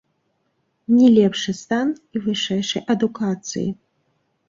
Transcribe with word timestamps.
Не 0.95 1.09
лепшы 1.17 1.55
стан 1.61 1.93
і 2.13 2.25
вышэйшай 2.27 2.87
адукацыі. 2.97 3.67